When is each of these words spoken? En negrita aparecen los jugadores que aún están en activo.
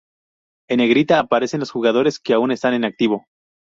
En 0.67 0.77
negrita 0.79 1.19
aparecen 1.19 1.59
los 1.59 1.69
jugadores 1.69 2.17
que 2.19 2.33
aún 2.33 2.51
están 2.51 2.73
en 2.73 2.85
activo. 2.85 3.27